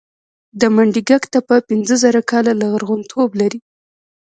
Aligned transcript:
د 0.59 0.61
منډیګک 0.75 1.23
تپه 1.33 1.57
پنځه 1.69 1.95
زره 2.03 2.21
کاله 2.31 2.53
لرغونتوب 2.61 3.29
لري 3.41 3.59